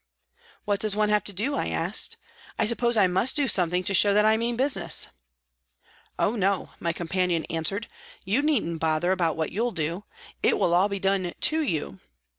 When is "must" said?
3.05-3.35